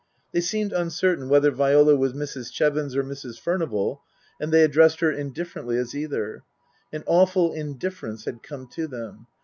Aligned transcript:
They 0.31 0.41
seemed 0.41 0.73
uncertain 0.73 1.29
whether 1.29 1.51
Viola 1.51 1.95
was 1.95 2.13
Mrs. 2.13 2.51
Chevons 2.51 2.95
or 2.95 3.03
Mrs. 3.03 3.39
Furnival, 3.39 4.01
and 4.39 4.51
they 4.51 4.63
addressed 4.63 4.99
her 5.01 5.11
indifferently 5.11 5.77
as 5.77 5.93
either. 5.93 6.41
An 6.91 7.03
awful 7.05 7.53
indifference 7.53 8.25
had 8.25 8.41
come 8.41 8.65
to 8.69 8.87
them. 8.87 9.27